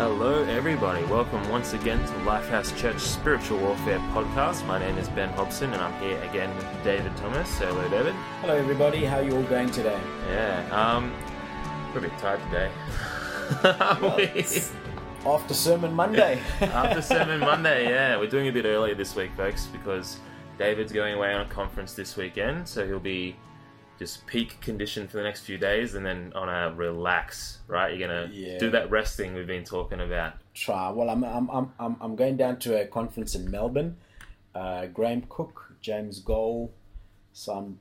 [0.00, 1.04] Hello, everybody.
[1.04, 4.66] Welcome once again to Lifehouse Church Spiritual Warfare Podcast.
[4.66, 7.46] My name is Ben Hobson, and I'm here again with David Thomas.
[7.50, 8.14] Say hello, David.
[8.40, 9.04] Hello, everybody.
[9.04, 10.00] How are you all going today?
[10.30, 11.12] Yeah, um,
[11.92, 12.70] we're a bit tired today.
[14.00, 14.72] Well, it's
[15.26, 16.40] after Sermon Monday.
[16.62, 20.18] After Sermon Monday, yeah, we're doing a bit earlier this week, folks, because
[20.56, 23.36] David's going away on a conference this weekend, so he'll be
[24.00, 27.58] just peak condition for the next few days, and then on a relax.
[27.68, 28.58] Right, you're gonna Yeah.
[28.58, 30.32] do that resting we've been talking about.
[30.54, 30.90] Try.
[30.90, 33.98] Well, I'm, I'm, I'm, I'm, going down to a conference in Melbourne.
[34.54, 36.72] Uh, Graham Cooke, James Goll.
[37.34, 37.78] So I'm,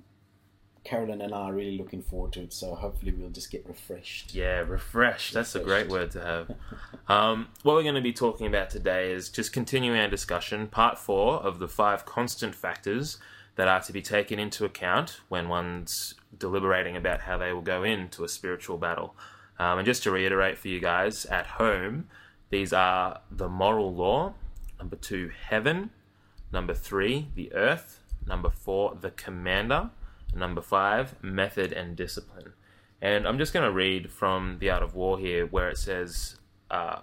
[0.84, 2.54] Carolyn and I are really looking forward to it.
[2.54, 4.36] So hopefully we'll just get refreshed.
[4.36, 5.34] Yeah, refreshed.
[5.34, 6.52] That's a great word to have.
[7.08, 11.00] Um, what we're going to be talking about today is just continuing our discussion, part
[11.00, 13.18] four of the five constant factors
[13.60, 17.84] that are to be taken into account when one's deliberating about how they will go
[17.84, 19.14] into a spiritual battle.
[19.60, 22.08] Um, and just to reiterate for you guys at home,
[22.52, 24.34] these are the moral law,
[24.78, 25.90] number two, heaven,
[26.54, 29.90] number three, the earth, number four, the commander,
[30.32, 32.54] and number five, method and discipline.
[33.02, 36.38] And I'm just going to read from The Art of War here, where it says
[36.72, 37.00] uh,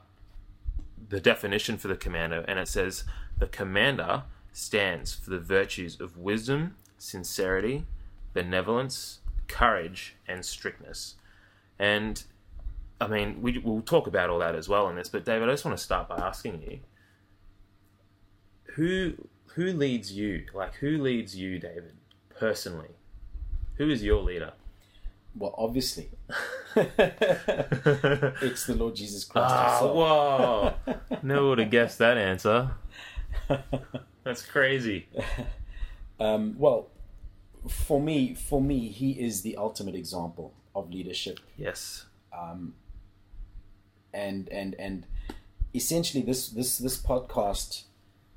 [1.06, 3.04] the definition for the commander, and it says
[3.38, 4.22] the commander
[4.56, 7.84] stands for the virtues of wisdom, sincerity,
[8.32, 11.16] benevolence, courage, and strictness.
[11.78, 12.24] And
[12.98, 15.52] I mean, we, we'll talk about all that as well in this, but David, I
[15.52, 16.80] just want to start by asking you
[18.76, 19.14] who
[19.54, 20.46] who leads you?
[20.54, 21.92] Like, who leads you, David,
[22.38, 22.90] personally?
[23.76, 24.52] Who is your leader?
[25.34, 26.08] Well, obviously,
[26.76, 29.54] it's the Lord Jesus Christ.
[29.54, 29.94] Ah, himself.
[29.94, 30.74] whoa!
[31.22, 32.70] Never would have guessed that answer.
[34.24, 35.06] That's crazy.
[36.18, 36.88] Um, well,
[37.68, 41.40] for me, for me, he is the ultimate example of leadership.
[41.56, 42.06] Yes.
[44.12, 45.06] and and and
[45.74, 47.82] essentially this this this podcast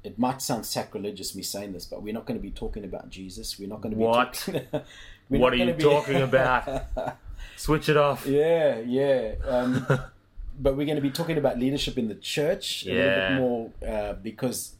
[0.04, 3.10] it might sound sacrilegious me saying this but we're not going to be talking about
[3.10, 4.34] jesus we're not going to be What?
[4.34, 4.62] talking,
[5.30, 6.86] What are you be- talking about?
[7.56, 8.26] Switch it off.
[8.26, 9.86] yeah yeah um,
[10.60, 13.72] but we're going to be talking about leadership in the church a little bit more
[13.88, 14.74] uh, because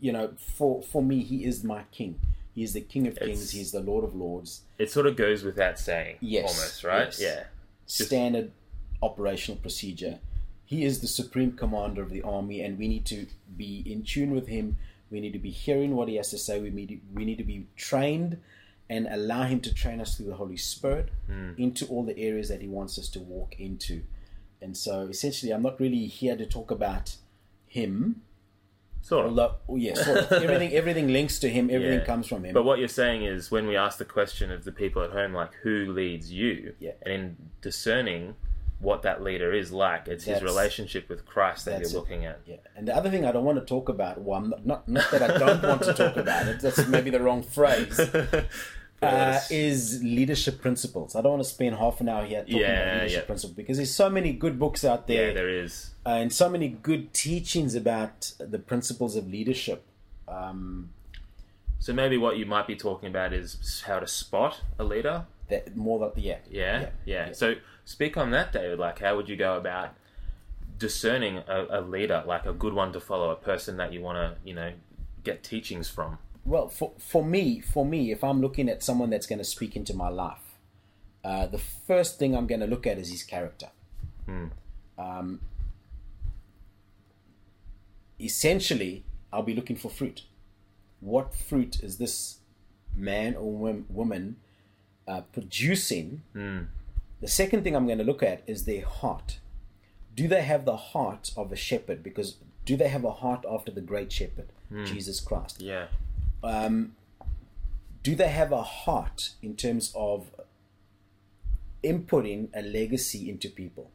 [0.00, 2.18] you know for for me he is my king
[2.54, 5.16] he is the king of kings It's- he's the lord of lords It sort of
[5.16, 6.16] goes without saying.
[6.20, 7.06] Yes, Almost, right?
[7.06, 7.20] yes.
[7.20, 7.44] Yeah.
[7.86, 8.50] standard
[9.02, 10.18] operational procedure.
[10.64, 14.30] He is the supreme commander of the army, and we need to be in tune
[14.30, 14.78] with him.
[15.10, 16.58] We need to be hearing what he has to say.
[16.60, 18.38] We need we need to be trained
[18.88, 21.52] and allow him to train us through the Holy Spirit hmm.
[21.56, 24.02] into all the areas that he wants us to walk into.
[24.60, 27.16] And so, essentially, I'm not really here to talk about
[27.66, 28.22] him.
[29.04, 29.32] Sort of.
[29.32, 30.32] Although, oh, yes, sort of.
[30.42, 31.68] everything everything links to him.
[31.70, 32.06] Everything Yeah.
[32.06, 32.54] comes from him.
[32.54, 35.34] But what you're saying is when we ask the question of the people at home,
[35.34, 36.74] like, who leads you?
[36.80, 36.92] Yeah.
[37.02, 38.34] And in discerning
[38.80, 41.96] what that leader is like, it's his relationship with Christ that you're that's it.
[41.98, 42.40] looking at.
[42.46, 44.88] Yeah, and the other thing I don't want to talk about, well, I'm not, not,
[44.88, 47.98] not that I don't want to talk about it, that's maybe the wrong phrase,
[49.04, 51.14] uh, is leadership principles.
[51.16, 53.26] I don't want to spend half an hour here talking Yeah, about leadership yeah.
[53.26, 55.90] principles because there's so many good books out there, yeah, there is.
[56.06, 59.84] uh, and so many good teachings about the principles of leadership.
[60.28, 60.90] Um,
[61.78, 65.26] So maybe what you might be talking about is how to spot a leader.
[65.48, 67.32] that more than yeah, Yeah, yeah.
[67.32, 67.54] So
[67.84, 68.78] speak on that, David.
[68.78, 69.90] Like, how would you go about
[70.78, 74.16] discerning a, a leader, like a good one to follow, a person that you want
[74.16, 74.72] to, you know,
[75.22, 76.18] get teachings from?
[76.44, 79.76] Well, for for me, for me, if I'm looking at someone that's going to speak
[79.76, 80.56] into my life,
[81.24, 83.68] uh, the first thing I'm going to look at is his character.
[84.98, 85.40] Um,
[88.20, 90.22] essentially, I'll be looking for fruit.
[91.00, 92.38] What fruit is this
[92.96, 94.36] man or wom- woman
[95.08, 96.22] uh, producing?
[97.20, 99.38] The second thing I'm going to look at is their heart.
[100.14, 102.02] Do they have the heart of a shepherd?
[102.02, 104.48] Because do they have a heart after the great shepherd,
[104.86, 105.60] Jesus Christ?
[105.60, 105.86] Yeah,
[108.02, 110.30] do they have a heart in terms of
[111.82, 113.90] inputting a legacy into people?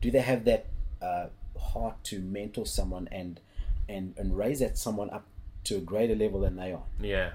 [0.00, 0.66] Do they have that
[1.00, 1.26] uh,
[1.58, 3.40] heart to mentor someone and
[3.88, 5.26] and and raise that someone up
[5.64, 6.82] to a greater level than they are?
[7.00, 7.32] yeah,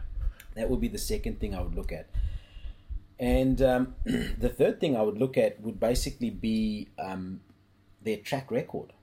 [0.55, 2.07] That would be the second thing I would look at.
[3.19, 7.41] And um, the third thing I would look at would basically be um,
[8.01, 8.93] their track record.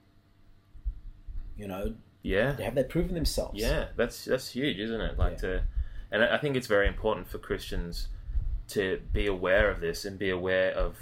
[1.56, 1.94] You know,
[2.26, 2.60] yeah.
[2.60, 3.58] have they proven themselves?
[3.58, 5.18] Yeah, that's that's huge, isn't it?
[5.18, 5.62] Like to,
[6.10, 8.08] and I think it's very important for Christians
[8.68, 10.96] to be aware of this and be aware of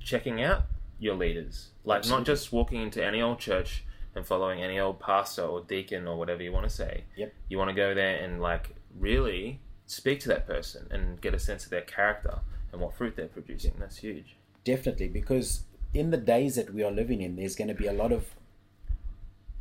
[0.00, 0.64] checking out
[0.98, 1.68] your leaders.
[1.84, 6.08] Like not just walking into any old church and following any old pastor or deacon
[6.08, 7.04] or whatever you want to say.
[7.16, 7.32] Yep.
[7.48, 11.38] You want to go there and like really speak to that person and get a
[11.38, 12.40] sense of their character
[12.72, 13.74] and what fruit they're producing.
[13.78, 14.36] That's huge.
[14.64, 15.62] Definitely, because
[15.94, 18.26] in the days that we are living in, there's going to be a lot of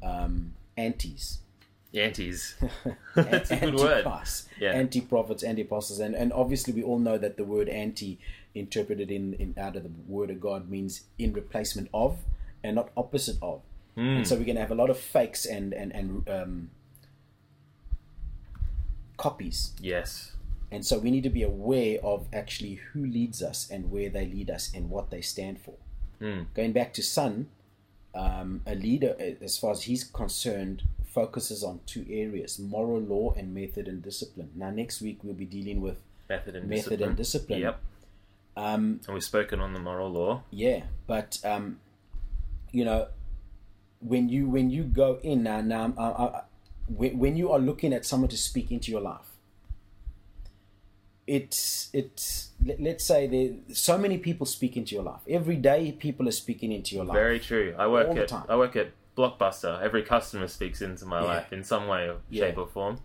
[0.04, 0.54] um,
[0.86, 1.40] antis.
[1.94, 2.56] Antis.
[3.16, 4.06] That's a good word.
[4.60, 4.72] Yeah.
[4.74, 8.20] anti-prophets, anti-apostles, and and obviously we all know that the word anti,
[8.54, 12.18] interpreted in, in out of the word of God, means in replacement of,
[12.64, 13.62] and not opposite of.
[13.96, 16.70] And so we're going to have a lot of fakes and and and um,
[19.18, 20.32] copies, Yes.
[20.72, 24.26] and so we need to be aware of actually who leads us and where they
[24.26, 25.74] lead us and what they stand for.
[26.20, 26.44] Hmm.
[26.54, 27.48] Going back to Sun,
[28.16, 33.54] um, a leader, as far as he's concerned, focuses on two areas: moral law and
[33.54, 34.50] method and discipline.
[34.56, 35.98] Now, next week we'll be dealing with
[36.30, 37.10] Method and method discipline.
[37.10, 37.62] and discipline.
[37.62, 37.80] Yep.
[38.58, 40.44] Um, And we've spoken on the moral law.
[40.52, 41.80] yeah, but um,
[42.72, 43.08] you know,
[44.02, 46.42] when you when you go in now, now uh, uh,
[46.88, 49.26] when, when you are looking at someone to speak into your life,
[51.38, 55.92] it's it's let, let's say there so many people speak into your life every day.
[56.08, 57.16] People are speaking into your life.
[57.26, 57.68] Very true.
[57.78, 58.32] I work at.
[58.50, 59.74] I work at Blockbuster.
[59.88, 61.26] Every customer speaks into my Yeah.
[61.34, 62.46] life in some way, or Yeah.
[62.48, 62.96] shape, or form.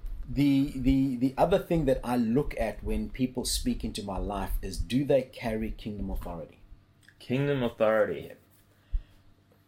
[0.43, 4.55] the the the other thing that I look at when people speak into my life
[4.63, 6.59] is do they carry kingdom authority?
[7.19, 8.33] Kingdom authority.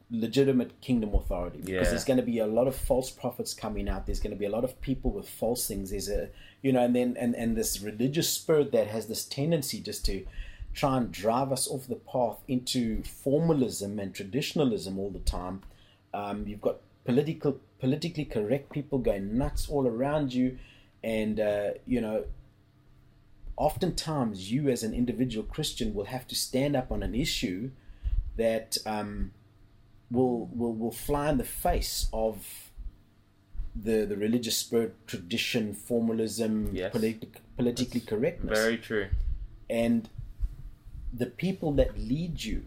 [0.08, 1.90] legitimate kingdom authority because Yeah.
[1.90, 4.44] there's going to be a lot of false prophets coming out there's going to be
[4.44, 6.28] a lot of people with false things there's a
[6.62, 10.24] you know and then and, and this religious spirit that has this tendency just to
[10.74, 15.62] try and drive us off the path into formalism and traditionalism all the time.
[16.12, 20.58] Um, you've got political politically correct people going nuts all around you.
[21.02, 22.24] And uh, you know
[23.56, 27.70] oftentimes you as an individual christian will have to stand up on an issue
[28.36, 29.32] that um,
[30.10, 32.65] will will will fly in the face of
[33.82, 36.94] the the religious spirit, tradition, formalism, Yes.
[36.94, 39.08] politi- politically correctness, Very true.
[39.68, 40.08] and
[41.12, 42.64] the people that lead you.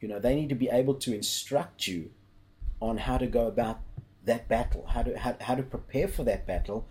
[0.00, 2.10] You know, they need to be able to instruct you
[2.80, 3.80] on how to go about
[4.24, 6.86] that battle, how to how, how to prepare for that battle,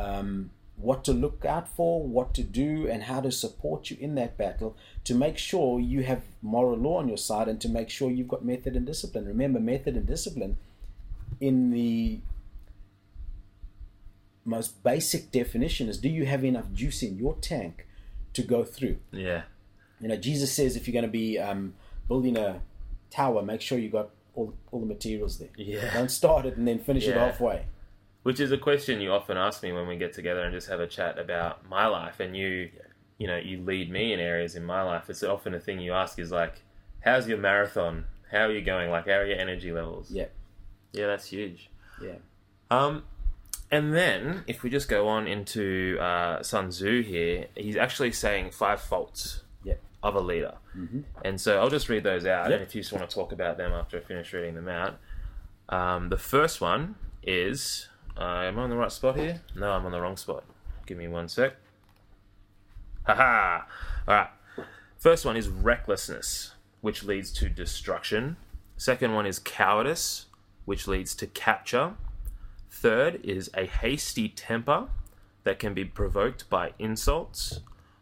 [0.00, 4.14] um, what to look out for, what to do, and how to support you in
[4.16, 7.90] that battle to make sure you have moral law on your side and to make
[7.90, 9.26] sure you've got method and discipline.
[9.26, 10.56] Remember, method and discipline
[11.40, 12.20] in the
[14.44, 17.86] most basic definition is do you have enough juice in your tank
[18.32, 18.96] to go through?
[19.12, 19.42] Yeah.
[20.00, 21.74] You know, Jesus says if you're going to be um,
[22.06, 22.62] building a
[23.10, 25.48] tower, make sure you got all, all the materials there.
[25.56, 25.92] Yeah.
[25.92, 27.26] Don't start it and then finish it Yeah.
[27.26, 27.66] halfway.
[28.22, 30.80] Which is a question you often ask me when we get together and just have
[30.80, 32.68] a chat about my life, and you,
[33.16, 35.08] you know, you lead me in areas in my life.
[35.08, 36.62] It's often a thing you ask is like,
[37.00, 38.04] "How's your marathon?
[38.30, 38.90] How are you going?
[38.90, 40.26] Like, how are your energy levels?" Yeah.
[40.92, 41.70] Yeah, that's huge.
[42.02, 42.16] Yeah.
[42.70, 43.04] Um,
[43.70, 48.50] and then if we just go on into uh, Sun Tzu here, he's actually saying
[48.52, 49.74] five faults Yeah.
[50.02, 50.54] of a leader.
[50.76, 51.04] Mhm.
[51.24, 52.60] And so I'll just read those out, Yep.
[52.60, 54.98] and if you just want to talk about them after I finish reading them out.
[55.68, 59.42] Um, the first one is, uh, am I on the right spot here?
[59.54, 60.44] No, I'm on the wrong spot.
[60.86, 61.56] Give me one sec.
[63.06, 63.64] Haha!
[64.06, 64.30] All right.
[64.98, 68.36] First one is recklessness, which leads to destruction.
[68.76, 70.26] Second one is cowardice,
[70.68, 71.94] which leads to capture.
[72.70, 74.88] Third is a hasty temper
[75.44, 77.60] that can be provoked by insults.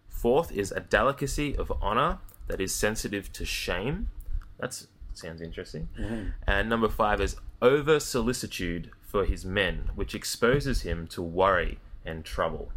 [0.08, 2.18] Fourth is a delicacy of honor
[2.48, 4.08] that is sensitive to shame.
[4.58, 4.84] That
[5.14, 5.88] sounds interesting.
[5.96, 6.30] Mm-hmm.
[6.48, 12.24] And number five is over solicitude for his men, which exposes him to worry and
[12.24, 12.72] trouble.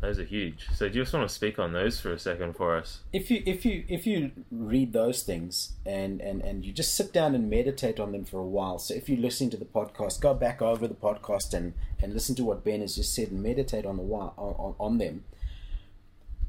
[0.00, 0.68] Those are huge.
[0.74, 3.00] So, do you just want to speak on those for a second for us?
[3.12, 7.12] If you if you if you read those things and, and, and you just sit
[7.12, 8.78] down and meditate on them for a while.
[8.78, 12.36] So if you're listening to the podcast, go back over the podcast and, and listen
[12.36, 15.24] to what Ben has just said and meditate on the while on, on, on them.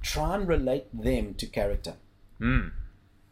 [0.01, 1.95] Try and relate them to character.
[2.37, 2.67] Hmm.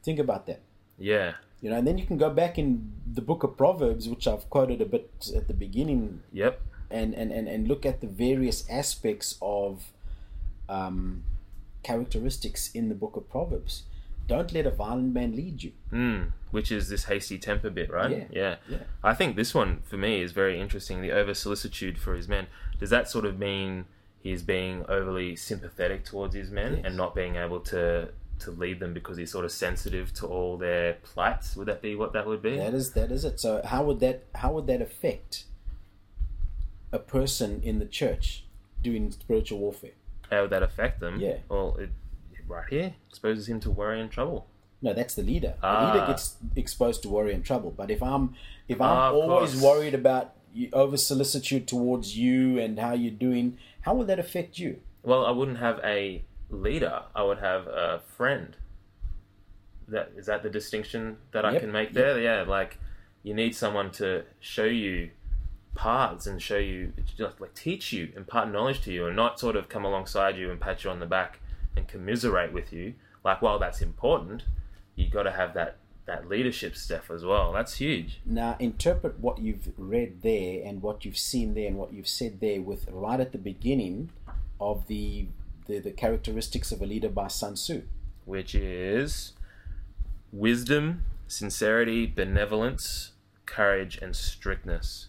[0.04, 0.62] Think about that.
[0.98, 1.34] Yeah.
[1.62, 4.50] You know, and then you can go back in the book of Proverbs, which I've
[4.50, 6.62] quoted a bit at the beginning, Yep.
[6.92, 9.92] and, and, and, and look at the various aspects of
[10.70, 11.24] um,
[11.84, 13.84] characteristics in the book of Proverbs.
[14.28, 15.72] Don't let a violent man lead you.
[15.92, 18.12] Mm, which is this hasty temper bit, right?
[18.12, 18.56] Yeah, yeah.
[18.68, 18.78] yeah.
[19.02, 21.02] I think this one for me is very interesting.
[21.02, 22.48] The over solicitude for his men.
[22.78, 23.86] Does that sort of mean
[24.20, 26.82] he's being overly sympathetic towards his men Yes.
[26.86, 28.10] and not being able to
[28.40, 31.56] to lead them because he's sort of sensitive to all their plights?
[31.56, 32.58] Would that be what that would be?
[32.58, 33.40] That is that is it.
[33.40, 35.46] So how would that how would that affect
[36.92, 38.44] a person in the church
[38.84, 39.92] doing spiritual warfare?
[40.30, 41.20] How would that affect them?
[41.20, 41.38] Yeah.
[41.50, 41.90] Well, it,
[42.48, 44.48] right here exposes him to worry and trouble.
[44.82, 45.56] No, that's the leader.
[45.62, 45.94] The Ah.
[45.94, 47.72] leader gets exposed to worry and trouble.
[47.72, 48.36] But if I'm
[48.68, 49.64] if I'm Ah, always course.
[49.64, 50.34] worried about
[50.74, 54.82] over solicitude towards you and how you're doing, how would that affect you?
[55.04, 57.04] Well, I wouldn't have a leader.
[57.16, 58.56] I would have a friend.
[59.88, 61.94] That is that the distinction that I can make yep.
[61.96, 62.20] there?
[62.22, 62.78] Yeah, like
[63.24, 65.10] You need someone to show you
[65.76, 66.94] paths and show you,
[67.40, 70.60] like teach you, impart knowledge to you, and not sort of come alongside you and
[70.60, 71.40] pat you on the back
[71.76, 72.94] and commiserate with you.
[73.24, 74.44] Like, while that's important,
[74.96, 77.52] you got to have that that leadership stuff as well.
[77.52, 78.22] That's huge.
[78.26, 82.40] Now, interpret what you've read there and what you've seen there and what you've said
[82.40, 84.12] there with right at the beginning
[84.60, 85.28] of the
[85.66, 87.82] the, the characteristics of a leader by Sun Tzu.
[88.24, 89.34] which is
[90.32, 93.12] wisdom, sincerity, benevolence,
[93.46, 95.08] courage, and strictness.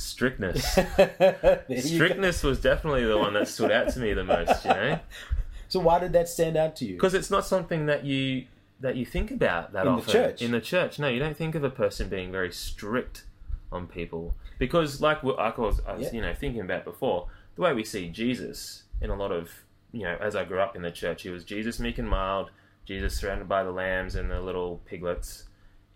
[0.00, 0.74] Strictness.
[0.96, 1.80] There you go.
[1.80, 4.98] Strictness was definitely the one that stood out to me the most, you know,
[5.68, 6.94] So why did that stand out to you?
[6.94, 8.46] because it's not something that you
[8.80, 10.40] that you think about that In the church.
[10.42, 10.98] in the church.
[10.98, 13.24] No, you don't think of a person being very strict
[13.70, 16.12] on people because, like I was, I was Yeah.
[16.14, 19.50] you know, thinking about before, the way we see Jesus in a lot of,
[19.92, 22.50] you know, as I grew up in the church, he was Jesus meek and mild,
[22.86, 25.44] Jesus surrounded by the lambs and the little piglets.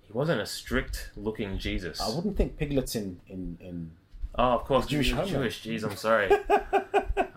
[0.06, 2.00] He wasn't a strict looking Jesus.
[2.00, 3.90] I wouldn't think piglets in in, in
[4.36, 5.30] Oh, of course, Jewish Jewish.
[5.30, 5.62] Jewish.
[5.64, 6.30] Jeez, I'm sorry.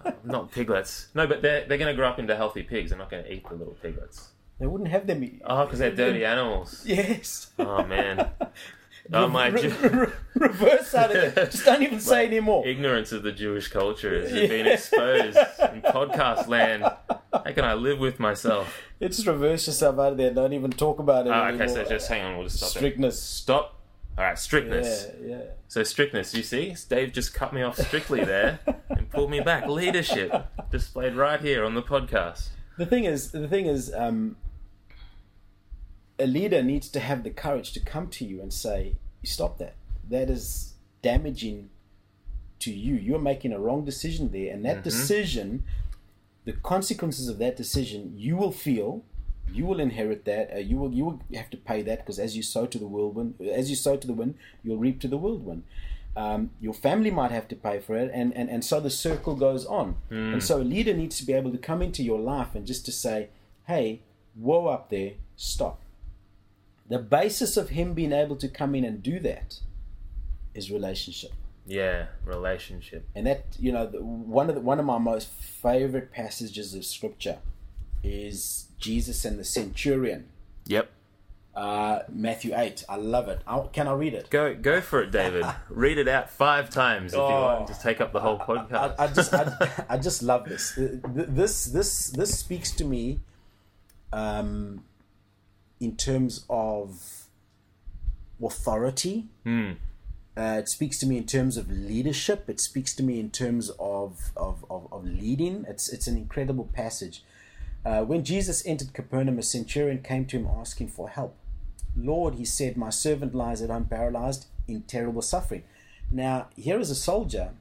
[0.05, 1.07] Uh, not piglets.
[1.13, 2.89] No, but they're they're going to grow up into healthy pigs.
[2.89, 4.29] They're not going to eat the little piglets.
[4.59, 5.19] they wouldn't have them.
[5.21, 6.83] Oh, eat- Oh, because they're dirty animals.
[6.85, 7.51] Yes.
[7.59, 8.29] Oh man.
[9.13, 9.47] Oh my.
[9.47, 11.35] Re- re- reverse out of it.
[11.51, 12.65] Just don't even say anymore.
[12.67, 14.47] Ignorance of the Jewish culture has Yeah.
[14.47, 16.83] been exposed in podcast land.
[16.83, 18.81] How can I live with myself?
[19.01, 20.31] Just reverse yourself out of there.
[20.33, 21.63] Don't even talk about it Oh, anymore.
[21.65, 22.35] okay, so just hang on.
[22.37, 23.21] We'll just stop strictness.
[23.21, 23.73] Stop.
[24.17, 25.07] All right, strictness.
[25.21, 25.41] Yeah, yeah.
[25.67, 28.59] So strictness, you see, Dave just cut me off strictly there
[28.89, 29.67] and pulled me back.
[29.67, 30.33] Leadership
[30.71, 32.49] displayed right here on the podcast.
[32.77, 34.35] The thing is, the thing is, um,
[36.19, 39.75] a leader needs to have the courage to come to you and say, "Stop that.
[40.09, 41.69] That is damaging
[42.59, 42.95] to you.
[42.95, 45.63] You're making a wrong decision there, and that decision,
[46.45, 49.03] the consequences of that decision, you will feel."
[49.49, 50.53] You will inherit that.
[50.53, 52.85] Uh, you will you will have to pay that because as you sow to the
[52.85, 55.63] whirlwind, as you sow to the wind, you'll reap to the whirlwind.
[56.17, 59.35] Um, your family might have to pay for it, and, and, and so the circle
[59.35, 59.95] goes on.
[60.33, 62.85] And so a leader needs to be able to come into your life and just
[62.87, 63.29] to say,
[63.67, 64.01] hey,
[64.35, 65.79] whoa up there, stop.
[66.89, 69.59] The basis of him being able to come in and do that
[70.53, 71.31] is relationship.
[71.65, 73.05] Yeah, relationship.
[73.13, 77.39] And that, you know, one of the, one of my most favorite passages of scripture
[78.03, 80.29] is Jesus and the centurion.
[80.65, 80.89] Yep.
[81.53, 82.85] Uh, Matthew 8.
[82.87, 83.41] I love it.
[83.47, 84.29] I, can I read it?
[84.29, 85.43] Go go for it, David.
[85.69, 87.29] Read it out five times if you Oh.
[87.57, 87.67] want.
[87.67, 88.95] Just take up the whole podcast.
[88.99, 90.73] I, I just I, I just love this.
[90.77, 93.21] This this this speaks to me
[94.13, 94.83] um,
[95.79, 97.27] in terms of
[98.43, 99.25] authority.
[99.43, 99.73] Hmm.
[100.35, 102.47] Uh, it speaks to me in terms of leadership.
[102.47, 105.65] It speaks to me in terms of of, of, of leading.
[105.67, 107.23] It's it's an incredible passage.
[107.85, 111.35] Uh, when Jesus entered Capernaum, a centurion came to him asking for help.
[111.95, 115.63] Lord, he said, my servant lies at home paralyzed in terrible suffering.
[116.11, 117.51] Now, here is a soldier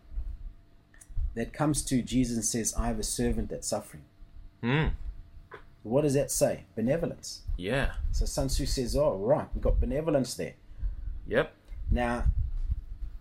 [1.35, 4.03] that comes to Jesus and says, I have a servant that's suffering.
[4.63, 4.89] Hmm.
[5.87, 6.64] What does that say?
[6.75, 7.43] Benevolence.
[7.57, 7.93] Yeah.
[8.12, 10.55] So Sun Tzu says, Oh, right, we've got benevolence there.
[11.28, 11.52] Yep.
[11.90, 12.25] Now,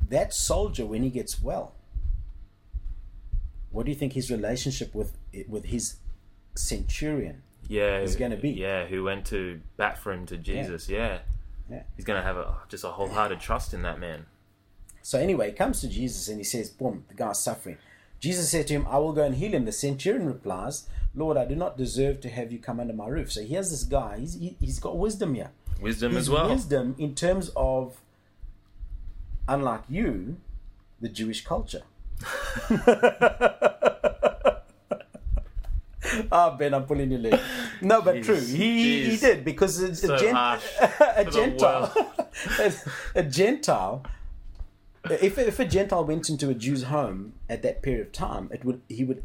[0.09, 1.75] that soldier, when he gets well,
[3.71, 5.17] what do you think his relationship with
[5.47, 5.97] with his
[6.55, 7.43] centurion?
[7.67, 7.99] Yeah.
[7.99, 8.51] Is gonna be.
[8.51, 8.85] Yeah.
[8.85, 10.89] Who went to bat for him to Jesus?
[10.89, 11.19] Yeah.
[11.69, 11.83] Yeah.
[11.95, 14.25] He's gonna have a just a wholehearted trust in that man.
[15.03, 17.77] So anyway, he comes to Jesus and he says, Boom, the guy's suffering.
[18.25, 19.65] Jesus said to him, I will go and heal him.
[19.65, 23.31] The centurion replies, Lord, I do not deserve to have you come under my roof.
[23.31, 24.17] So here's this guy.
[24.17, 25.51] He's, he, he's got wisdom here.
[25.79, 26.49] Wisdom His as well.
[26.49, 27.97] wisdom in terms of,
[29.47, 30.37] unlike you,
[30.99, 31.83] the Jewish culture.
[36.31, 37.39] Ah, Ben, I'm pulling your leg.
[37.81, 38.39] No, but Jeez, true.
[38.39, 42.13] He, he did because a, So a, gen- harsh a for the Gentile,
[42.59, 42.73] a,
[43.15, 44.03] a Gentile,
[45.11, 48.63] if if a Gentile went into a Jew's home at that period of time, it
[48.65, 49.23] would he would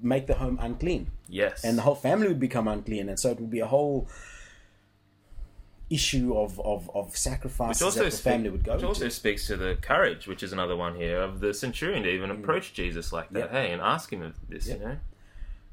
[0.00, 1.64] make the home unclean, Yes.
[1.64, 4.08] and the whole family would become unclean, and so it would be a whole
[5.90, 9.56] issue of of, of also, that the speak- family would go which also speaks to
[9.56, 12.38] the courage, which is another one here of the centurion to even mm.
[12.38, 13.40] approach Jesus like that.
[13.40, 13.50] Yep.
[13.50, 14.66] Hey, and ask him of this.
[14.66, 14.78] Yep.
[14.78, 14.96] You know.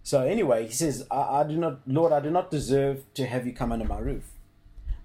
[0.04, 3.46] So anyway, he says, I, I do not, Lord, I do not deserve to have
[3.46, 4.32] you come under my roof.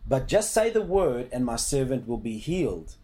[0.06, 2.96] But just say the word, and my servant will be healed.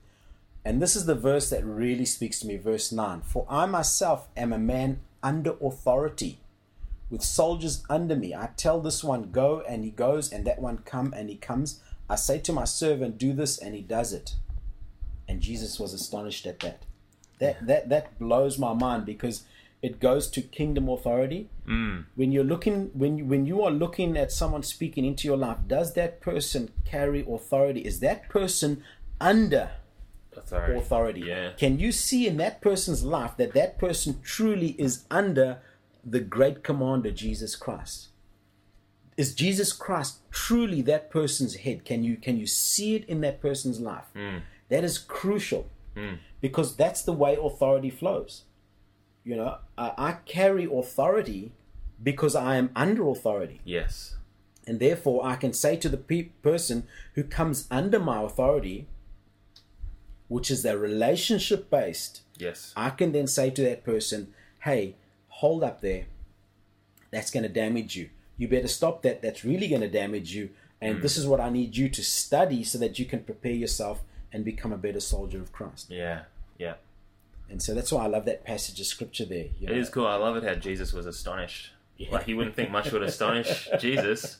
[0.65, 3.23] And this is the verse that really speaks to me, verse 9.
[3.23, 6.41] For I myself am a man under authority,
[7.11, 8.35] with soldiers under me.
[8.35, 11.81] I tell this one, go, and he goes, and that one, come, and he comes.
[12.09, 14.35] I say to my servant, do this, and he does it.
[15.29, 16.85] And Jesus was astonished at that.
[17.39, 19.45] That that that blows my mind because
[19.81, 21.49] it goes to kingdom authority.
[21.67, 22.05] Mm.
[22.15, 25.59] When you're looking when you, when you are looking at someone speaking into your life,
[25.67, 27.81] does that person carry authority?
[27.81, 28.83] Is that person
[29.21, 29.71] under
[30.37, 30.79] Authority.
[30.79, 31.21] authority.
[31.27, 31.53] Yeah.
[31.57, 35.59] Can you see in that person's life that that person truly is under
[36.05, 38.09] the great commander, Jesus Christ?
[39.17, 41.85] Is Jesus Christ truly that person's head?
[41.85, 44.07] Can you can you see it in that person's life?
[44.15, 44.39] Hmm.
[44.69, 46.15] That is crucial hmm.
[46.41, 48.45] because that's the way authority flows.
[49.25, 51.53] You know, I, I carry authority
[52.03, 53.61] because I am under authority.
[53.65, 54.17] Yes.
[54.67, 58.87] And therefore, I can say to the pe- person who comes under my authority,
[60.31, 62.73] which is a relationship based, Yes.
[62.77, 64.97] I can then say to that person, hey,
[65.29, 66.07] hold up there.
[67.11, 68.11] That's going to damage you.
[68.37, 69.21] You better stop that.
[69.23, 70.51] That's really going to damage you.
[70.81, 74.03] And this is what I need you to study so that you can prepare yourself
[74.33, 75.91] and become a better soldier of Christ.
[75.91, 76.23] Yeah.
[76.59, 76.75] Yeah.
[77.51, 79.49] And so that's why I love that passage of scripture there.
[79.59, 79.75] You know?
[79.75, 80.07] is cool.
[80.07, 81.73] I love it how Jesus was astonished.
[82.11, 84.39] Like you wouldn't think much would astonish Jesus.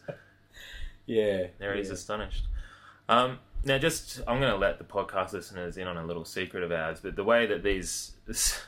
[1.05, 1.49] Yeah.
[1.59, 1.93] There he's yeah.
[1.93, 2.45] astonished.
[3.07, 6.63] Um, now, just I'm going to let the podcast listeners in on a little secret
[6.63, 7.01] of ours.
[7.01, 8.13] But the way that these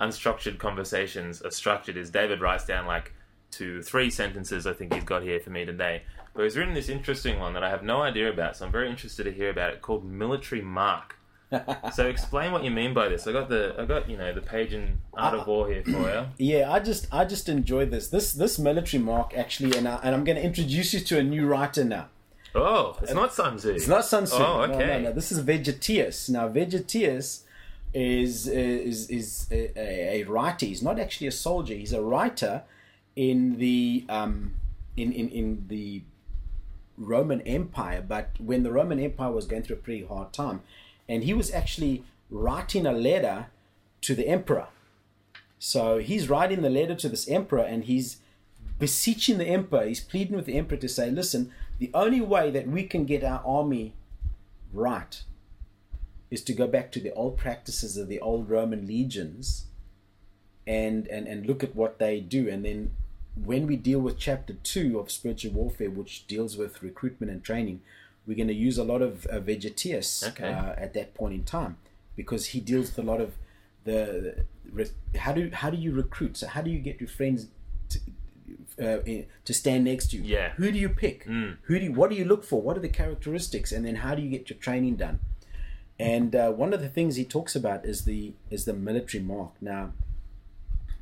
[0.00, 3.12] unstructured conversations are structured is David writes down like
[3.50, 4.66] two, three sentences.
[4.66, 6.02] I think he's got here for me today.
[6.34, 8.88] But he's written this interesting one that I have no idea about, so I'm very
[8.88, 9.82] interested to hear about it.
[9.82, 11.18] Called military mark.
[11.92, 13.26] So explain what you mean by this.
[13.26, 15.90] I got the I got you know the page in Art of War here for
[15.90, 16.26] you.
[16.38, 18.08] Yeah, I just I just enjoy this.
[18.08, 21.22] This this military mark actually, and I, and I'm going to introduce you to a
[21.22, 22.08] new writer now.
[22.54, 23.70] Oh, it's not Sun Tzu.
[23.70, 24.36] It's not Sun Tzu.
[24.36, 24.86] Oh, okay.
[24.86, 25.12] no, no.
[25.12, 26.28] This is Vegetius.
[26.28, 27.42] Now, Vegetius
[27.94, 30.66] is is is a, a, a writer.
[30.66, 31.74] He's not actually a soldier.
[31.74, 32.62] He's a writer
[33.16, 34.54] in the um
[34.96, 36.02] in in in the
[36.98, 38.04] Roman Empire.
[38.06, 40.62] But when the Roman Empire was going through a pretty hard time,
[41.08, 43.46] and he was actually writing a letter
[44.02, 44.68] to the emperor.
[45.58, 48.18] So he's writing the letter to this emperor, and he's
[48.78, 49.84] beseeching the emperor.
[49.86, 53.24] He's pleading with the emperor to say, "Listen, the only way that we can get
[53.24, 53.92] our army
[54.72, 55.24] right
[56.30, 59.66] is to go back to the old practices of the old Roman legions
[60.64, 62.92] and and and look at what they do and then
[63.34, 67.80] when we deal with chapter 2 of spiritual warfare which deals with recruitment and training
[68.26, 70.52] we're going to use a lot of uh, Vegetius Okay.
[70.52, 71.78] uh, at that point in time
[72.14, 73.32] because he deals with a lot of
[73.82, 77.48] the re- how do how do you recruit so how do you get your friends
[77.88, 77.98] to,
[78.80, 80.22] uh, in- to stand next to you.
[80.24, 80.50] Yeah.
[80.56, 81.24] who do you pick?
[81.24, 82.60] Who do you, what do you look for?
[82.62, 83.72] What are the characteristics?
[83.72, 85.20] And then how do you get your training done?
[85.98, 89.50] And uh, one of the things he talks about is the is the military mark.
[89.60, 89.92] Now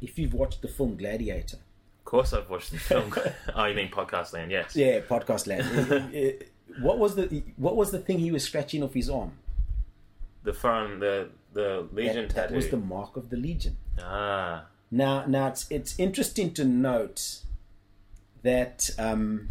[0.03, 1.59] if you've watched the film gladiator.
[2.01, 3.15] Of course, I've watched the film.
[3.55, 4.51] oh, you mean Podcast Land?
[4.51, 4.75] Yes.
[4.75, 5.65] yeah podcast land.
[6.15, 9.33] It- it- what was the what was the thing he was scratching off his arm?
[10.45, 12.55] The foreign, the the Legion that, that tattoo.
[12.55, 13.77] was the mark of the legion.
[14.01, 17.41] Ah, Now, now it's it's interesting to note
[18.43, 19.51] that um,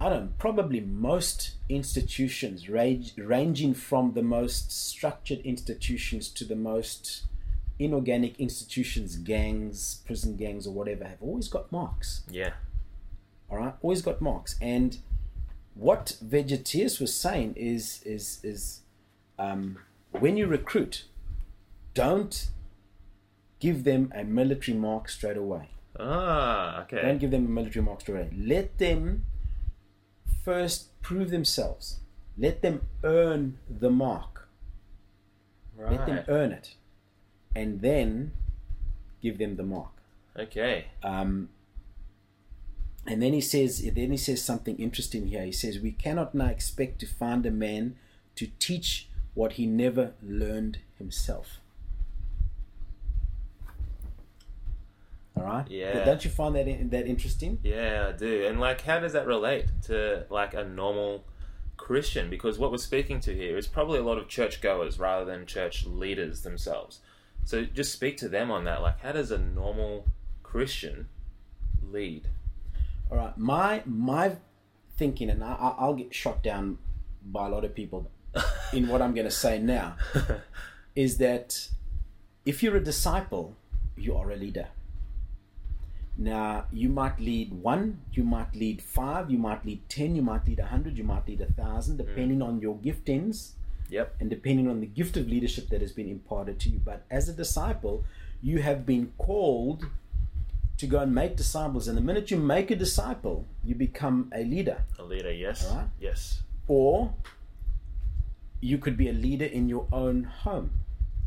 [0.00, 6.56] I don't know, probably most institutions, range, ranging from the most structured institutions to the
[6.56, 7.22] most
[7.78, 12.22] inorganic institutions, gangs, prison gangs, or whatever, have always got marks.
[12.28, 12.54] yeah,
[13.48, 14.56] All right, always got marks.
[14.60, 14.98] And
[15.74, 18.80] what Vegetius was saying is is is
[19.38, 19.78] um,
[20.10, 21.04] when you recruit,
[21.94, 22.48] don't
[23.60, 25.68] give them a military mark straight away.
[25.98, 28.30] Ah, okay, Don't give them a military mark straight away.
[28.36, 29.24] Let them
[30.44, 32.00] first prove themselves.
[32.36, 34.48] Let them earn the mark.
[35.76, 35.92] Right.
[35.92, 36.74] Let them earn it,
[37.54, 38.32] and then
[39.20, 39.90] give them the mark.
[40.38, 41.48] okay, Um,
[43.06, 45.44] and then he says, then he says something interesting here.
[45.44, 47.96] He says, "We cannot now expect to find a man
[48.36, 51.58] to teach what he never learned himself."
[55.42, 55.68] All right.
[55.70, 56.04] Yeah.
[56.04, 57.58] Don't you find that that interesting?
[57.62, 58.46] yeah, I do.
[58.46, 61.24] And like, how does that relate to like a normal
[61.76, 62.30] Christian?
[62.30, 65.84] Because what we're speaking to here is probably a lot of churchgoers rather than church
[65.86, 67.00] leaders themselves.
[67.44, 68.82] So just speak to them on that.
[68.82, 70.06] Like, how does a normal
[70.42, 71.08] Christian
[71.82, 72.28] lead?
[73.10, 73.36] All right.
[73.36, 74.36] My my
[74.96, 76.78] thinking, and I, I- I'll get shot down
[77.24, 78.10] by a lot of people
[78.72, 79.96] in what I'm going to say now,
[80.96, 81.68] is that
[82.44, 83.56] if you're a disciple,
[83.96, 84.68] you are a leader.
[86.18, 90.46] Now, you might lead one, you might lead five, you might lead ten, you might
[90.46, 92.06] lead a hundred, you might lead a thousand, mm.
[92.06, 93.52] depending on your giftings
[93.88, 94.16] Yep.
[94.20, 96.80] and depending on the gift of leadership that has been imparted to you.
[96.82, 98.04] But as a disciple,
[98.42, 99.86] you have been called
[100.78, 101.88] to go and make disciples.
[101.88, 104.84] And the minute you make a disciple, you become a leader.
[104.98, 105.68] A leader, yes.
[105.68, 105.88] Alright.
[106.00, 106.42] Yes.
[106.68, 107.14] Or
[108.60, 110.70] you could be a leader in your own home.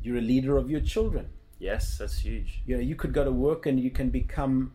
[0.02, 1.30] You're a leader of your children.
[1.60, 2.62] Yes, that's huge.
[2.66, 4.74] You know, you could go to work and you can become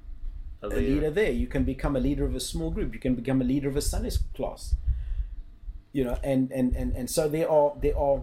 [0.62, 1.30] A a leader there.
[1.30, 2.94] You can become a leader of a small group.
[2.94, 4.74] You can become a leader of a Sunday school class.
[5.92, 8.22] you know, and and and and so there are there are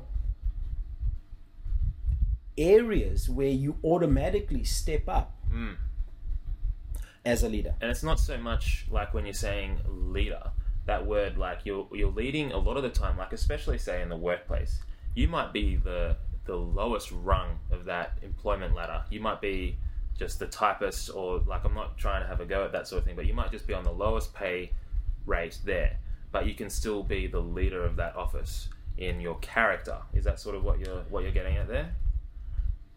[2.57, 5.75] areas where you automatically step up Mm.
[7.25, 7.73] as a leader.
[7.81, 10.51] and it's not so much like when you're saying leader
[10.85, 14.09] that word like you're you're leading a lot of the time like especially say in
[14.09, 14.79] the workplace
[15.15, 16.15] you might be the
[16.47, 19.03] the lowest rung of that employment ladder.
[19.09, 19.77] You might be
[20.17, 22.99] just the typist or like I'm not trying to have a go at that sort
[22.99, 24.71] of thing but you might just be on the lowest pay
[25.25, 25.97] rate there.
[26.31, 29.97] But you can still be the leader of that office in your character.
[30.13, 31.93] Is that sort of what you're what you're getting at there?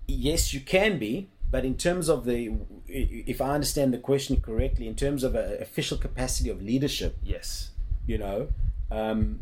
[0.06, 2.52] Yes, you can be, but in terms of the,
[2.88, 7.70] if I understand the question correctly, in terms of an official capacity of leadership, yes.
[8.06, 8.48] you know,
[8.90, 9.40] um,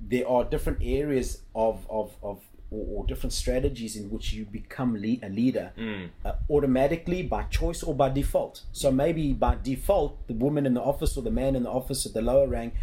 [0.00, 4.94] there are different areas of of, of or, or different strategies in which you become
[4.94, 6.08] le- a leader mm.
[6.24, 8.62] uh, automatically by choice or by default.
[8.72, 12.06] So maybe by default, the woman in the office or the man in the office
[12.06, 12.74] at the lower rank,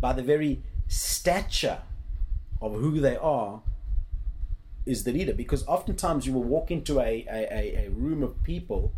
[0.00, 1.80] by the very stature
[2.60, 3.62] of who they are,
[4.84, 5.34] is the leader.
[5.34, 8.92] Because oftentimes you will walk into a, a, a, a room of people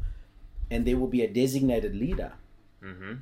[0.70, 2.32] and there will be a designated leader,
[2.84, 3.14] mm-hmm.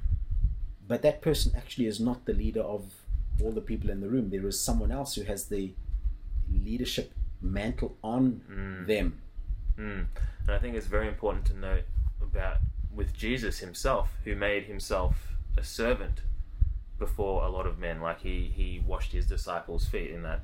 [0.86, 2.92] but that person actually is not the leader of
[3.42, 4.30] all the people in the room.
[4.30, 5.72] There is someone else who has the
[6.52, 9.20] leadership mantle on them.
[9.79, 10.07] Mm.
[10.46, 11.85] And I think it's very important to note
[12.22, 12.59] about
[12.94, 16.22] with Jesus himself, who made himself a servant
[16.99, 18.01] before a lot of men.
[18.01, 20.40] Like he he washed his disciples' feet in that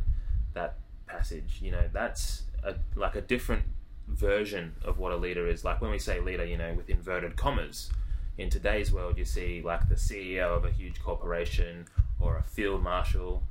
[0.54, 0.76] that
[1.06, 1.58] passage.
[1.60, 3.64] You know, that's a, like a different
[4.08, 5.64] version of what a leader is.
[5.64, 7.90] Like when we say leader, you know, with inverted commas.
[8.38, 11.86] In today's world, you see like the CEO of a huge corporation
[12.18, 13.42] or a field marshal,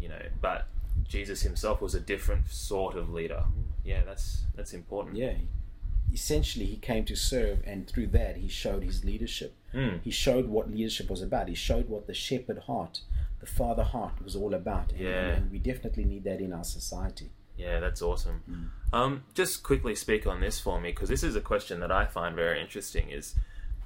[0.00, 0.66] you know, but
[1.08, 3.44] Jesus himself was a different sort of leader.
[3.84, 5.16] Yeah, that's that's important.
[5.16, 5.34] Yeah.
[6.12, 9.54] Essentially, he came to serve, and through that, he showed his leadership.
[9.72, 10.00] Mm.
[10.02, 11.48] He showed what leadership was about.
[11.48, 13.00] He showed what the shepherd heart,
[13.38, 14.90] the father heart, was all about.
[14.90, 15.26] And, Yeah.
[15.36, 17.30] and we definitely need that in our society.
[17.56, 18.42] Yeah, that's awesome.
[18.50, 18.96] Mm.
[18.96, 22.06] Um, just quickly speak on this for me because this is a question that I
[22.06, 23.10] find very interesting.
[23.10, 23.36] Is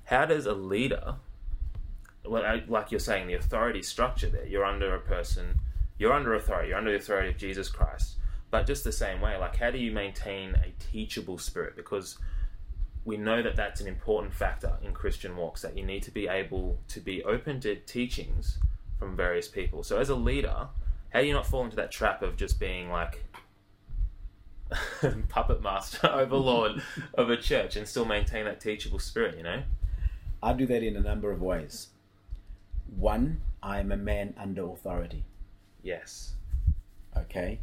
[0.05, 1.17] how does a leader,
[2.25, 4.47] well, like you're saying, the authority structure there?
[4.47, 5.61] You're under a person,
[5.99, 8.17] you're under authority, you're under the authority of Jesus Christ.
[8.51, 11.77] But just the same way, like how do you maintain a teachable spirit?
[11.77, 12.19] Because
[13.05, 16.27] we know that that's an important factor in Christian walks that you need to be
[16.27, 18.59] able to be open to teachings
[18.99, 19.83] from various people.
[19.83, 20.69] So as a leader,
[21.13, 23.25] how do you not fall into that trap of just being like
[25.29, 26.83] puppet master, overlord
[27.15, 29.63] of a church and still maintain that teachable spirit, you know?
[30.43, 31.89] I do that in a number of ways.
[32.97, 35.25] One, I am a man under authority.
[35.85, 36.33] Yes.
[37.17, 37.61] Okay.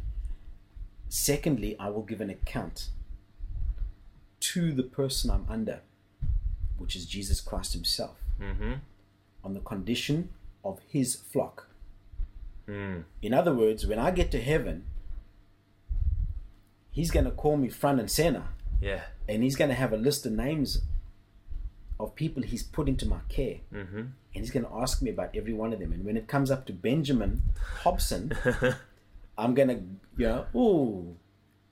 [1.10, 2.88] Secondly, I will give an account
[4.40, 5.80] to the person I'm under,
[6.78, 8.72] which is Jesus Christ Himself, Mm-hmm.
[9.44, 10.30] on the condition
[10.64, 11.68] of His flock.
[12.66, 13.04] Mm.
[13.20, 14.84] In other words, when I get to heaven,
[16.90, 18.44] He's going to call me front and center,
[18.80, 19.02] Yeah.
[19.28, 20.82] and He's going to have a list of names
[22.02, 23.56] of people He's put into my care.
[23.72, 23.98] Mm-hmm.
[24.34, 25.92] And he's going to ask me about every one of them.
[25.92, 27.42] And when it comes up to Benjamin
[27.82, 28.32] Hobson,
[29.38, 29.82] I'm going to,
[30.16, 31.16] you know, ooh,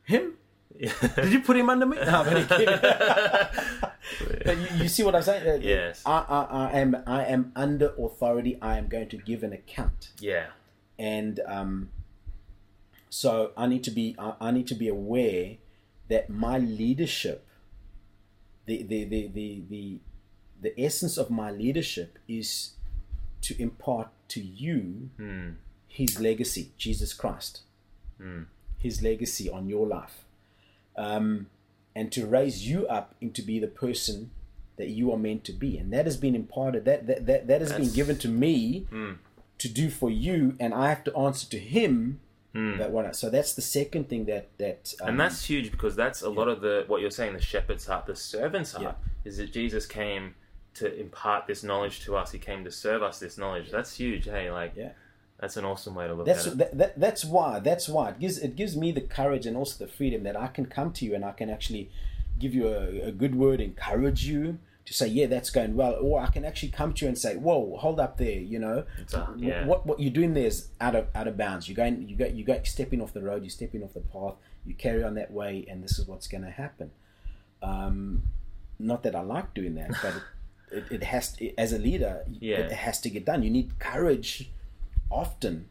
[0.02, 0.34] him?
[0.78, 1.96] Did you put him under me?
[1.96, 2.48] No, but,
[4.44, 5.48] but you, you see what I'm saying?
[5.48, 6.02] Uh, Yes.
[6.06, 8.58] I, I, I am I am under authority.
[8.62, 10.46] I am going to give an account, yeah.
[10.98, 11.90] and um,
[13.10, 15.56] so I need to be I, I need to be aware
[16.08, 17.46] that my leadership,
[18.66, 19.98] the the the the the,
[20.60, 22.74] the essence of my leadership is
[23.42, 25.54] to impart to you Mm.
[25.88, 27.62] his legacy, Jesus Christ,
[28.20, 28.46] Mm.
[28.78, 30.24] his legacy on your life,
[30.96, 31.46] um,
[31.94, 34.30] and to raise you up into be the person
[34.76, 36.84] that you are meant to be, and that has been imparted.
[36.84, 39.18] That that that, that has been given to me Mm.
[39.58, 42.20] to do for you, and I have to answer to Him.
[42.54, 42.78] Mm.
[42.78, 43.12] That one.
[43.14, 46.48] So that's the second thing that that um, and that's huge because that's a lot
[46.48, 50.34] of the what you're saying the shepherd's heart the servant's heart is that jesus came
[50.74, 54.24] to impart this knowledge to us he came to serve us this knowledge that's huge
[54.26, 54.90] hey like Yeah.
[55.40, 58.10] that's an awesome way to look That's at it that, that, that's why that's why
[58.10, 60.92] it gives it gives me the courage and also the freedom that I can come
[60.92, 61.90] to you and I can actually
[62.38, 66.20] give you a, a good word, encourage you to say, yeah, that's going well, or
[66.22, 69.12] I can actually come to you and say, whoa, hold up there, you know, It's
[69.12, 69.66] a- yeah.
[69.66, 71.68] what what you're doing there is out of out of bounds.
[71.68, 74.34] You're going you go you go stepping off the road, you're stepping off the path,
[74.64, 76.90] you carry on that way, and this is what's going to happen.
[77.62, 78.22] Um,
[78.78, 80.14] not that I like doing that, but
[80.70, 82.58] it, it, has to, as a leader, Yeah.
[82.58, 83.42] it has to get done.
[83.42, 84.50] You need courage
[85.10, 85.68] often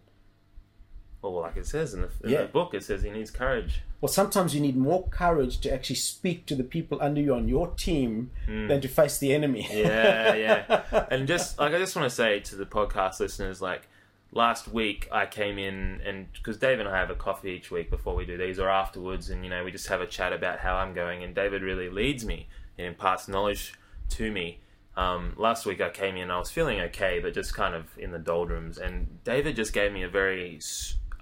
[1.22, 2.42] well like it says in the, in Yeah.
[2.44, 5.98] the book it says he needs courage Well, sometimes you need more courage to actually
[5.98, 8.68] speak to the people under you on your team hmm.
[8.68, 9.68] than to face the enemy.
[9.72, 13.88] yeah yeah and just like i just want to say to the podcast listeners like
[14.32, 17.90] last week I came in and because Dave and I have a coffee each week
[17.90, 20.60] before we do these or afterwards, and you know we just have a chat about
[20.60, 21.24] how I'm going.
[21.24, 23.74] And David really leads me and imparts knowledge
[24.10, 24.60] to me.
[25.00, 28.12] Um, last week I came in, I was feeling okay, but just kind of in
[28.12, 28.78] the doldrums.
[28.78, 30.60] And David just gave me a very,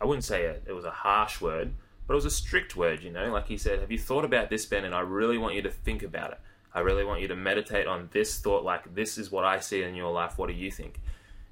[0.01, 1.73] I wouldn't say it, it was a harsh word,
[2.07, 3.31] but it was a strict word, you know.
[3.31, 4.83] Like he said, Have you thought about this, Ben?
[4.83, 6.39] And I really want you to think about it.
[6.73, 9.83] I really want you to meditate on this thought, like, this is what I see
[9.83, 10.39] in your life.
[10.39, 10.99] What do you think?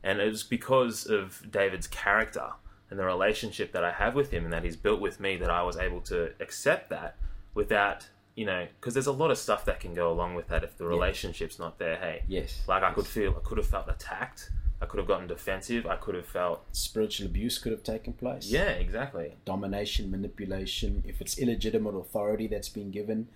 [0.03, 2.53] And it was because of David's character
[2.89, 5.51] and the relationship that I have with him and that he's built with me that
[5.51, 7.17] I was able to accept that
[7.53, 10.63] without, you know, because there's a lot of stuff that can go along with that
[10.63, 11.95] if the relationship's not there.
[11.97, 12.63] Hey, Yes.
[12.67, 14.51] like I could feel, I could have felt attacked.
[14.81, 15.85] I could have gotten defensive.
[15.87, 18.47] I could have felt, Spiritual abuse could have taken place.
[18.47, 19.33] yeah, exactly.
[19.45, 21.01] Domination, manipulation.
[21.07, 23.27] If it's illegitimate authority that's been given,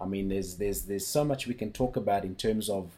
[0.00, 2.92] I mean, there's there's there's so much we can talk about in terms of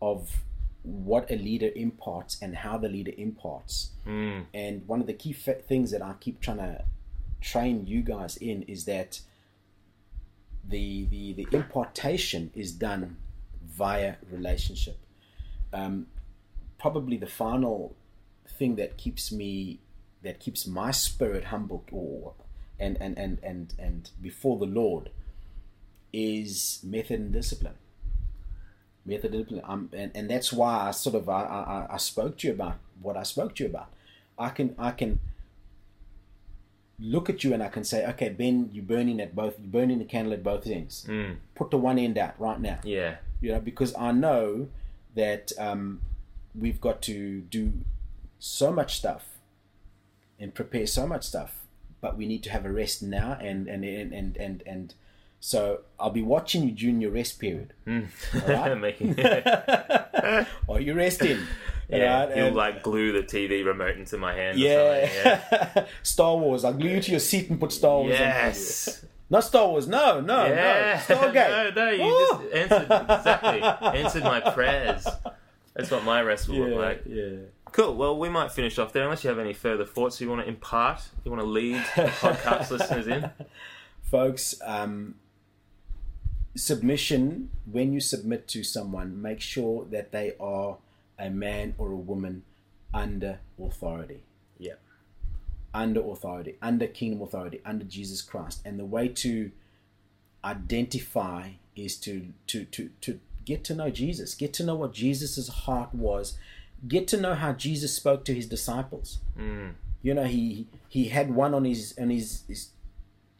[0.00, 0.42] of
[0.84, 3.90] what a leader imparts and how the leader imparts.
[4.06, 6.84] Mm, And one of the key fa- things that I keep trying to
[7.40, 9.20] train you guys in is that
[10.68, 13.16] the the, the impartation is done
[13.64, 14.98] via relationship.
[15.72, 16.06] Um,
[16.78, 17.96] probably the final
[18.48, 19.80] thing that keeps me
[20.22, 22.34] that keeps my spirit humble or
[22.78, 25.10] and and and and, and before the Lord
[26.12, 27.74] is method and discipline
[29.04, 29.62] method and discipline.
[29.64, 32.76] Um, and, and that's why I sort of I, I, I spoke to you about
[33.00, 33.88] what I spoke to you about.
[34.38, 35.20] I can I can
[37.02, 39.98] look at you and I can say, okay, Ben, you're burning at both you're burning
[39.98, 41.04] the candle at both ends.
[41.08, 42.78] mm, Put the one end out right now.
[42.84, 44.68] yeah, You know, because I know
[45.16, 46.00] that um,
[46.54, 47.72] we've got to do
[48.38, 49.28] so much stuff
[50.38, 51.60] and prepare so much stuff,
[52.00, 54.94] but we need to have a rest now and and and and and, and
[55.40, 57.72] so I'll be watching you during your rest period.
[57.86, 58.06] mm.
[58.48, 58.78] Alright.
[58.88, 59.18] making.
[60.68, 61.38] Are you resting?
[62.00, 62.34] Yeah, Right?
[62.36, 64.56] he'll And- like glue the TV remote into my hand.
[64.56, 65.06] Or yeah.
[65.08, 65.68] something.
[65.76, 65.84] yeah.
[66.02, 66.64] Star Wars.
[66.64, 68.18] I'll glue you to your seat and put Star Wars on.
[68.20, 69.04] Yes.
[69.30, 69.86] Not Star Wars.
[69.86, 71.02] No, no, Yeah.
[71.08, 71.14] no.
[71.16, 71.74] Stargate.
[71.74, 73.62] no, no, you just answered exactly
[74.00, 75.06] answered my prayers.
[75.74, 77.02] That's what my rest will look like.
[77.06, 77.30] yeah.
[77.72, 77.94] Cool.
[77.96, 80.46] Well, we might finish off there unless you have any further thoughts you want to
[80.48, 81.00] impart.
[81.24, 83.30] You want to lead the podcast listeners in.
[84.02, 85.14] Folks, um,
[86.54, 90.76] submission, when you submit to someone, make sure that they are
[91.18, 92.42] a man or a woman
[92.92, 94.22] under authority.
[94.58, 94.74] Yeah.
[95.74, 98.60] Under authority, under kingdom authority, under Jesus Christ.
[98.64, 99.50] And the way to
[100.44, 105.48] identify is to to to to get to know Jesus, get to know what Jesus'
[105.48, 106.36] heart was,
[106.86, 109.18] get to know how Jesus spoke to his disciples.
[109.38, 109.72] Mm.
[110.02, 112.70] You know, he he had one on his on his his,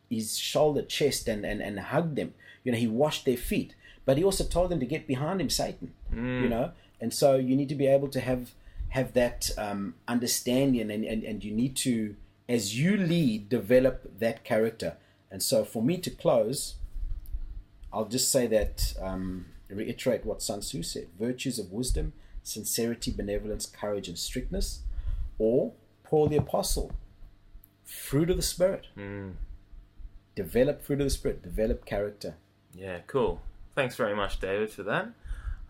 [0.09, 2.35] his shoulder, chest, and, and and hugged them.
[2.65, 5.51] You know, he washed their feet, but he also told them to get behind him,
[5.51, 5.93] Satan.
[6.43, 6.71] You know,
[7.03, 8.53] and so you need to be able to have
[8.91, 12.15] have that um, understanding, and, and and you need to,
[12.49, 14.97] as you lead, develop that character.
[15.31, 16.77] And so, for me to close,
[17.93, 22.13] I'll just say that um, reiterate what Sun Tzu said: virtues of wisdom,
[22.45, 24.83] sincerity, benevolence, courage, and strictness,
[25.39, 25.73] or
[26.05, 26.93] Paul the Apostle,
[27.85, 28.87] fruit of the Spirit.
[28.97, 29.33] Mm.
[30.37, 32.37] Develop fruit of the Spirit, develop character.
[32.75, 33.41] Yeah, cool.
[33.75, 35.09] Thanks very much, David, for that.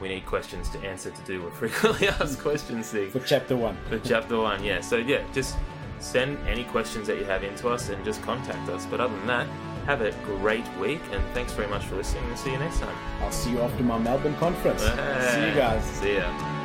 [0.00, 3.76] we need questions to answer to do a frequently asked questions thing For chapter one.
[3.88, 4.62] for chapter one.
[4.64, 5.56] Yeah, so yeah, just
[5.98, 8.86] send any questions that you have into us and just contact us.
[8.86, 9.46] But other than that,
[9.86, 12.96] have a great week and thanks very much for listening and see you next time.
[13.20, 14.82] I'll see you after my Melbourne conference.
[14.82, 15.84] See you guys.
[15.84, 16.55] See ya.